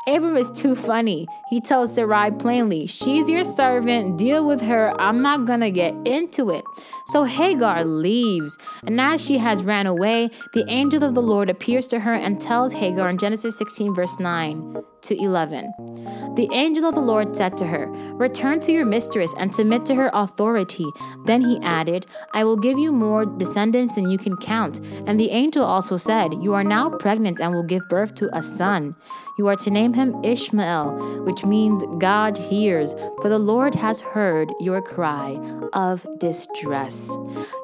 Abram 0.06 0.36
is 0.36 0.50
too 0.50 0.74
funny. 0.74 1.26
He 1.48 1.60
tells 1.60 1.94
Sarai 1.94 2.30
plainly, 2.30 2.86
She's 2.86 3.30
your 3.30 3.44
servant, 3.44 4.18
deal 4.18 4.46
with 4.46 4.60
her. 4.60 4.92
I'm 5.00 5.22
not 5.22 5.46
gonna 5.46 5.70
get 5.70 5.94
into 6.06 6.50
it. 6.50 6.64
So 7.06 7.24
Hagar 7.24 7.84
leaves, 7.84 8.58
and 8.86 9.00
as 9.00 9.20
she 9.20 9.38
has 9.38 9.64
ran 9.64 9.86
away, 9.86 10.30
the 10.52 10.64
angel 10.68 11.02
of 11.04 11.14
the 11.14 11.22
Lord 11.22 11.48
appears 11.48 11.86
to 11.88 12.00
her 12.00 12.14
and 12.14 12.40
tells 12.40 12.72
Hagar 12.74 13.08
in 13.08 13.16
Genesis 13.16 13.56
16, 13.56 13.94
verse 13.94 14.18
9 14.20 14.82
to 15.02 15.22
11. 15.22 15.72
The 16.34 16.48
angel 16.52 16.84
of 16.84 16.94
the 16.94 17.00
Lord 17.00 17.34
said 17.34 17.56
to 17.56 17.66
her, 17.66 17.86
Return 18.14 18.60
to 18.60 18.72
your 18.72 18.84
mistress 18.84 19.34
and 19.38 19.54
submit 19.54 19.84
to 19.86 19.94
her 19.94 20.10
authority. 20.12 20.86
Then 21.24 21.40
he 21.40 21.58
added, 21.62 22.06
I 22.34 22.44
will 22.44 22.56
give 22.56 22.78
you 22.78 22.92
more 22.92 23.24
descendants 23.24 23.94
than 23.94 24.10
you 24.10 24.18
can 24.18 24.36
count. 24.36 24.80
And 25.06 25.18
the 25.18 25.30
angel 25.30 25.64
also 25.64 25.96
said, 25.96 26.34
You 26.34 26.54
are 26.54 26.64
now 26.64 26.90
pregnant 26.90 27.40
and 27.40 27.52
will 27.52 27.62
give 27.62 27.88
birth 27.88 28.14
to 28.16 28.36
a 28.36 28.42
son. 28.42 28.94
You 29.38 29.46
are 29.48 29.56
to 29.56 29.70
name 29.70 29.94
him 29.94 30.14
Ishmael, 30.24 31.24
which 31.24 31.37
means 31.44 31.84
God 31.98 32.36
hears, 32.36 32.94
for 33.20 33.28
the 33.28 33.38
Lord 33.38 33.74
has 33.74 34.00
heard 34.00 34.52
your 34.60 34.80
cry 34.80 35.38
of 35.72 36.06
distress. 36.18 37.16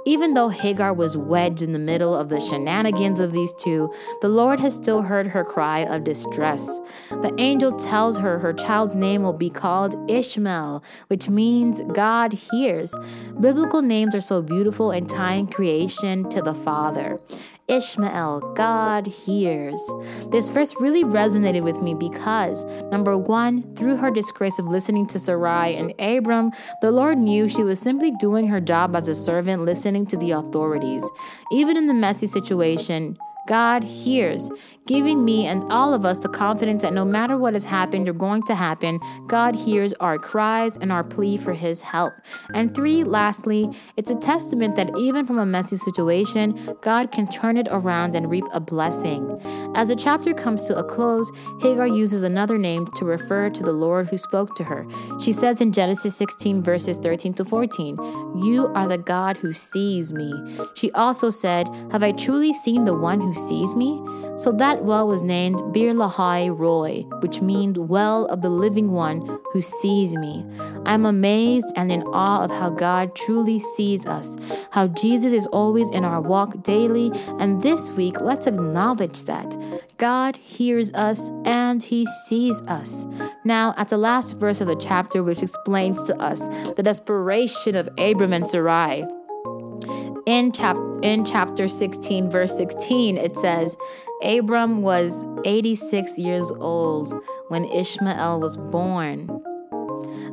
Even 0.05 0.35
though 0.35 0.49
Hagar 0.49 0.93
was 0.93 1.17
wedged 1.17 1.63
in 1.63 1.73
the 1.73 1.79
middle 1.79 2.15
of 2.15 2.29
the 2.29 2.41
shenanigans 2.41 3.21
of 3.21 3.33
these 3.33 3.53
two, 3.53 3.93
the 4.21 4.29
Lord 4.29 4.61
has 4.61 4.75
still 4.75 5.03
heard 5.03 5.29
her 5.29 5.45
cry 5.45 5.81
of 5.81 6.05
distress. 6.05 6.81
The 7.11 7.35
angel 7.39 7.73
tells 7.73 8.19
her 8.19 8.39
her 8.39 8.53
child's 8.53 8.97
name 8.97 9.23
will 9.23 9.33
be 9.33 9.51
called 9.51 9.95
Ishmael, 10.11 10.83
which 11.09 11.29
means 11.29 11.81
God 11.93 12.33
hears. 12.33 12.95
Biblical 13.41 13.83
names 13.83 14.15
are 14.15 14.21
so 14.21 14.43
beautiful 14.43 14.91
in 14.91 15.07
tying 15.07 15.47
creation 15.47 16.29
to 16.31 16.43
the 16.43 16.55
Father. 16.55 17.21
Ishmael, 17.67 18.53
God 18.55 19.07
hears. 19.07 19.81
This 20.29 20.51
verse 20.51 20.75
really 20.79 21.03
resonated 21.03 21.63
with 21.63 21.81
me 21.81 21.95
because, 21.95 22.67
number 22.91 23.17
one, 23.17 23.64
through 23.77 23.97
her 23.97 24.11
disgrace 24.11 24.59
of 24.59 24.67
listening 24.67 25.07
to 25.09 25.19
Sarai 25.19 25.75
and 25.77 25.95
Abram, 25.99 26.53
the 26.81 26.91
Lord 26.91 27.19
knew 27.19 27.49
she 27.49 27.63
was 27.63 27.79
simply 27.79 28.13
doing 28.13 28.49
her 28.49 28.61
job 28.61 28.95
as 28.97 29.09
a 29.09 29.15
servant, 29.15 29.63
listening 29.63 30.07
to 30.07 30.17
the 30.17 30.33
authorities. 30.33 31.05
Even 31.53 31.77
in 31.77 31.87
the 31.87 31.95
messy 31.95 32.27
situation, 32.27 33.17
God 33.47 33.85
hears, 33.85 34.51
giving 34.87 35.23
me 35.23 35.47
and 35.47 35.63
all 35.71 35.93
of 35.93 36.07
us 36.07 36.19
the 36.19 36.31
confidence 36.31 36.81
that 36.81 36.95
no 36.95 37.05
matter 37.05 37.37
what 37.37 37.53
has 37.53 37.65
happened 37.65 38.09
or 38.09 38.15
going 38.15 38.43
to 38.45 38.55
happen, 38.55 38.99
God 39.27 39.55
hears 39.55 39.93
our 39.95 40.19
cries 40.19 40.79
and 40.79 40.91
our 40.91 41.05
plea 41.05 41.37
for 41.37 41.53
His 41.53 41.83
help. 41.83 42.15
And 42.55 42.75
three, 42.75 43.05
lastly, 43.05 43.69
it's 43.97 44.09
a 44.09 44.15
testament 44.15 44.77
that 44.77 44.91
even 44.99 45.27
from 45.27 45.39
a 45.39 45.45
messy 45.45 45.77
situation, 45.77 46.75
God 46.81 47.13
can 47.13 47.29
turn 47.29 47.59
it 47.59 47.69
around 47.71 48.15
and 48.15 48.31
reap 48.31 48.45
a 48.53 48.61
blessing. 48.61 49.39
As 49.75 49.89
the 49.89 49.97
chapter 49.97 50.35
comes 50.35 50.63
to 50.63 50.79
a 50.79 50.85
close, 50.85 51.31
Hagar 51.61 51.87
uses 51.87 52.23
another 52.23 52.59
name 52.59 52.87
to 52.97 53.05
refer 53.05 53.51
to 53.51 53.63
the 53.63 53.73
Lord 53.73 54.09
who 54.09 54.17
spoke 54.17 54.55
to 54.57 54.65
her. 54.65 54.87
She 55.21 55.33
says 55.33 55.61
in 55.61 55.73
Genesis 55.73 56.17
16, 56.17 56.63
verses 56.63 56.99
13 56.99 57.35
to 57.35 57.45
14, 57.45 57.97
You 58.37 58.71
are 58.75 58.89
the 58.89 58.99
God 58.99 59.37
who 59.37 59.53
sees 59.53 60.13
me. 60.13 60.33
She 60.75 60.91
also 60.93 61.31
said, 61.31 61.69
Have 61.91 62.03
I 62.03 62.13
truly 62.13 62.53
seen 62.53 62.85
the 62.85 62.95
one 62.95 63.21
who 63.21 63.35
sees 63.35 63.75
me. 63.75 64.01
So 64.37 64.51
that 64.53 64.85
well 64.85 65.07
was 65.07 65.23
named 65.23 65.61
Beer 65.73 65.93
Lahai 65.93 66.49
Roi, 66.49 67.03
which 67.21 67.41
means 67.41 67.79
well 67.79 68.27
of 68.27 68.43
the 68.43 68.51
living 68.51 68.91
one 68.91 69.39
who 69.53 69.61
sees 69.61 70.17
me. 70.17 70.45
I'm 70.87 71.07
amazed 71.07 71.73
and 71.77 71.93
in 71.93 72.03
awe 72.03 72.45
of 72.45 72.51
how 72.51 72.71
God 72.71 73.15
truly 73.15 73.59
sees 73.59 74.07
us, 74.07 74.37
how 74.71 74.89
Jesus 74.89 75.33
is 75.33 75.47
always 75.47 75.89
in 75.91 76.05
our 76.05 76.21
walk 76.21 76.63
daily. 76.63 77.13
And 77.39 77.63
this 77.63 77.91
week, 77.93 78.21
let's 78.21 78.47
acknowledge 78.47 79.25
that. 79.25 79.57
God 79.97 80.37
hears 80.37 80.93
us 80.93 81.31
and 81.45 81.83
he 81.83 82.07
sees 82.27 82.61
us. 82.63 83.07
Now, 83.45 83.75
at 83.77 83.89
the 83.89 83.97
last 83.97 84.39
verse 84.39 84.61
of 84.61 84.67
the 84.67 84.77
chapter, 84.77 85.23
which 85.23 85.43
explains 85.43 86.03
to 86.05 86.17
us 86.21 86.41
the 86.75 86.83
desperation 86.83 87.77
of 87.77 87.89
Abram 87.99 88.33
and 88.33 88.49
Sarai, 88.49 89.05
in, 90.27 90.53
chap- 90.53 90.77
in 91.03 91.25
chapter 91.25 91.69
16, 91.69 92.31
verse 92.31 92.57
16, 92.57 93.19
it 93.19 93.37
says, 93.37 93.77
Abram 94.23 94.83
was 94.83 95.23
86 95.45 96.19
years 96.19 96.51
old 96.53 97.13
when 97.49 97.65
Ishmael 97.67 98.41
was 98.41 98.57
born. 98.57 99.29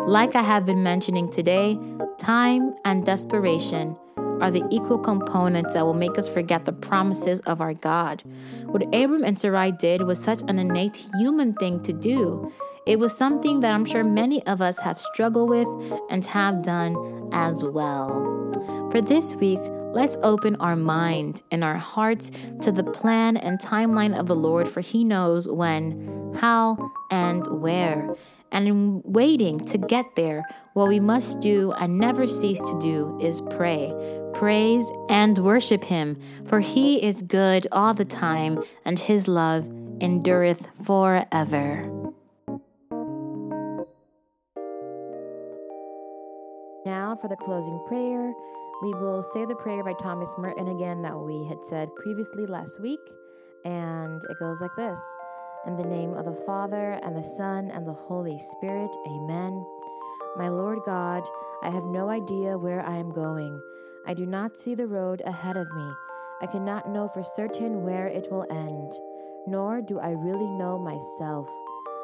Like 0.08 0.36
I 0.36 0.42
have 0.42 0.66
been 0.66 0.82
mentioning 0.82 1.30
today, 1.30 1.78
time 2.18 2.74
and 2.86 3.06
desperation 3.06 3.98
are 4.42 4.50
the 4.50 4.66
equal 4.72 4.98
components 4.98 5.74
that 5.74 5.86
will 5.86 5.94
make 5.94 6.18
us 6.18 6.28
forget 6.28 6.66
the 6.66 6.74
promises 6.74 7.40
of 7.42 7.62
our 7.62 7.74
God. 7.74 8.24
What 8.72 8.84
Abram 8.96 9.26
and 9.26 9.38
Sarai 9.38 9.74
did 9.74 10.04
was 10.04 10.18
such 10.18 10.42
an 10.48 10.58
innate 10.58 11.06
human 11.20 11.54
thing 11.54 11.82
to 11.84 11.92
do. 11.92 12.54
It 12.86 13.00
was 13.00 13.16
something 13.16 13.60
that 13.60 13.74
I'm 13.74 13.84
sure 13.84 14.04
many 14.04 14.42
of 14.48 14.62
us 14.62 14.80
have 14.80 14.98
struggled 14.98 15.50
with 15.50 15.68
and 16.10 16.24
have 16.26 16.64
done 16.64 17.30
as 17.34 17.66
well. 17.66 18.90
For 18.90 19.02
this 19.02 19.36
week, 19.36 19.60
let's 19.94 20.16
open 20.24 20.56
our 20.56 20.78
mind 20.78 21.42
and 21.52 21.66
our 21.66 21.78
hearts 21.78 22.32
to 22.62 22.72
the 22.72 22.86
plan 22.86 23.36
and 23.36 23.60
timeline 23.60 24.18
of 24.18 24.28
the 24.28 24.38
Lord, 24.38 24.70
for 24.70 24.80
He 24.80 25.04
knows 25.04 25.50
when, 25.50 26.34
how, 26.40 26.78
and 27.12 27.46
where. 27.62 28.16
And 28.54 28.68
in 28.68 29.02
waiting 29.04 29.66
to 29.66 29.78
get 29.78 30.16
there, 30.16 30.44
what 30.74 30.88
we 30.88 31.02
must 31.02 31.42
do 31.42 31.74
and 31.74 32.00
never 32.00 32.26
cease 32.26 32.62
to 32.62 32.80
do 32.80 33.20
is 33.22 33.42
pray. 33.42 33.94
Praise 34.42 34.92
and 35.08 35.38
worship 35.38 35.84
him, 35.84 36.20
for 36.48 36.62
he 36.62 36.96
is 37.04 37.22
good 37.22 37.68
all 37.72 37.94
the 37.94 38.04
time, 38.04 38.64
and 38.84 38.98
his 38.98 39.28
love 39.28 39.68
endureth 40.02 40.68
forever. 40.84 41.84
Now, 46.88 47.16
for 47.22 47.28
the 47.28 47.36
closing 47.36 47.80
prayer, 47.88 48.34
we 48.82 48.92
will 48.96 49.22
say 49.22 49.46
the 49.46 49.54
prayer 49.54 49.84
by 49.84 49.94
Thomas 50.02 50.34
Merton 50.40 50.70
again 50.70 51.04
that 51.04 51.20
we 51.20 51.48
had 51.48 51.64
said 51.64 51.94
previously 51.98 52.48
last 52.48 52.82
week, 52.82 53.00
and 53.64 54.24
it 54.28 54.40
goes 54.40 54.60
like 54.60 54.76
this. 54.76 55.00
In 55.68 55.76
the 55.78 55.86
name 55.86 56.16
of 56.16 56.26
the 56.26 56.42
Father, 56.48 57.00
and 57.04 57.16
the 57.16 57.22
Son, 57.22 57.70
and 57.70 57.86
the 57.86 57.94
Holy 57.94 58.40
Spirit, 58.40 58.90
amen. 59.06 59.64
My 60.36 60.50
Lord 60.50 60.80
God, 60.84 61.22
I 61.62 61.70
have 61.70 61.84
no 61.84 62.10
idea 62.10 62.58
where 62.58 62.82
I 62.82 62.98
am 62.98 63.12
going. 63.12 63.62
I 64.06 64.14
do 64.14 64.26
not 64.26 64.58
see 64.58 64.76
the 64.76 64.88
road 64.88 65.22
ahead 65.26 65.58
of 65.58 65.72
me. 65.72 65.92
I 66.42 66.48
cannot 66.48 66.90
know 66.90 67.08
for 67.08 67.24
certain 67.24 67.84
where 67.84 68.08
it 68.08 68.28
will 68.32 68.46
end, 68.52 68.94
nor 69.48 69.82
do 69.82 70.00
I 70.00 70.12
really 70.12 70.50
know 70.50 70.78
myself. 70.80 71.48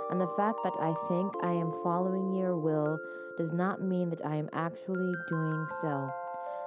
And 0.09 0.21
the 0.21 0.33
fact 0.37 0.59
that 0.63 0.77
I 0.79 0.93
think 1.07 1.33
I 1.43 1.51
am 1.51 1.71
following 1.83 2.33
your 2.33 2.57
will 2.57 2.99
does 3.37 3.51
not 3.51 3.81
mean 3.81 4.09
that 4.09 4.25
I 4.25 4.35
am 4.35 4.49
actually 4.53 5.13
doing 5.27 5.65
so. 5.81 6.09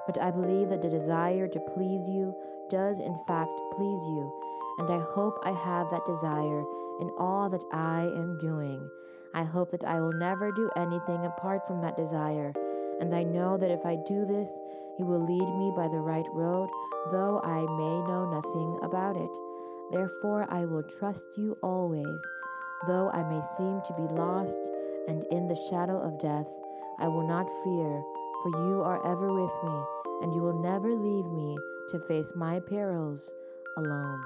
But 0.07 0.19
I 0.19 0.31
believe 0.31 0.69
that 0.69 0.83
the 0.83 0.91
desire 0.91 1.49
to 1.49 1.61
please 1.75 2.09
you 2.09 2.35
does, 2.69 2.99
in 2.99 3.17
fact, 3.27 3.61
please 3.77 4.01
you 4.09 4.41
and 4.81 4.91
I 4.91 4.99
hope 4.99 5.39
I 5.43 5.53
have 5.53 5.91
that 5.91 6.07
desire 6.07 6.65
in 7.01 7.11
all 7.19 7.51
that 7.51 7.65
I 7.71 8.11
am 8.17 8.39
doing. 8.39 8.89
I 9.35 9.45
hope 9.45 9.71
that 9.73 9.85
I 9.85 10.01
will 10.01 10.15
never 10.15 10.51
do 10.53 10.71
anything 10.75 11.27
apart 11.27 11.67
from 11.67 11.83
that 11.83 11.99
desire, 11.99 12.55
and 12.99 13.15
I 13.15 13.23
know 13.23 13.59
that 13.59 13.71
if 13.71 13.85
I 13.85 13.97
do 13.97 14.25
this, 14.25 14.51
you 15.01 15.07
will 15.07 15.25
lead 15.25 15.49
me 15.57 15.73
by 15.75 15.89
the 15.89 15.99
right 15.99 16.27
road, 16.35 16.69
though 17.11 17.41
I 17.43 17.61
may 17.63 17.97
know 18.07 18.29
nothing 18.31 18.79
about 18.83 19.17
it. 19.17 19.31
Therefore, 19.91 20.47
I 20.51 20.67
will 20.67 20.83
trust 20.83 21.39
you 21.39 21.57
always. 21.63 22.23
Though 22.87 23.09
I 23.11 23.23
may 23.23 23.41
seem 23.57 23.81
to 23.81 23.95
be 23.95 24.15
lost 24.15 24.71
and 25.09 25.25
in 25.31 25.49
the 25.49 25.57
shadow 25.71 25.99
of 25.99 26.21
death, 26.21 26.51
I 26.99 27.09
will 27.09 27.27
not 27.27 27.49
fear, 27.65 28.03
for 28.43 28.69
you 28.69 28.83
are 28.83 29.01
ever 29.11 29.33
with 29.33 29.55
me, 29.65 29.81
and 30.21 30.35
you 30.35 30.43
will 30.43 30.61
never 30.61 30.93
leave 30.93 31.33
me 31.33 31.57
to 31.93 31.99
face 32.07 32.33
my 32.37 32.61
perils 32.61 33.31
alone. 33.79 34.21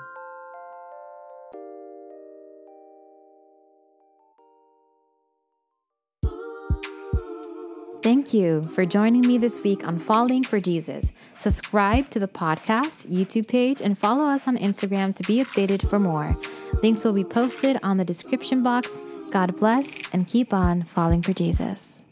Thank 8.05 8.35
you 8.35 8.63
for 8.65 8.85
joining 8.85 9.23
me 9.23 9.39
this 9.39 9.63
week 9.63 9.89
on 9.89 9.99
Falling 9.99 10.43
for 10.45 10.61
Jesus. 10.61 11.11
Subscribe 11.39 12.11
to 12.11 12.21
the 12.21 12.29
podcast 12.29 13.11
YouTube 13.11 13.49
page 13.49 13.81
and 13.81 13.97
follow 13.97 14.25
us 14.25 14.47
on 14.47 14.59
Instagram 14.59 15.17
to 15.17 15.23
be 15.23 15.43
updated 15.43 15.89
for 15.89 15.99
more. 15.99 16.37
Links 16.83 17.03
will 17.03 17.15
be 17.15 17.25
posted 17.25 17.79
on 17.83 17.97
the 17.97 18.05
description 18.05 18.63
box. 18.63 19.01
God 19.31 19.57
bless 19.57 20.03
and 20.13 20.29
keep 20.29 20.53
on 20.53 20.83
falling 20.83 21.23
for 21.23 21.33
Jesus. 21.33 22.04